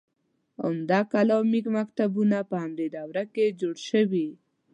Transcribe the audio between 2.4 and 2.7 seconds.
په